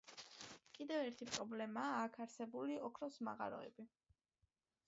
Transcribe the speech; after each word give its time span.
კიდევ 0.77 1.03
ერთი 1.09 1.27
პრობლემაა 1.35 2.01
აქ 2.07 2.17
არსებული 2.25 2.81
ოქროს 2.89 3.23
მაღაროები. 3.29 3.87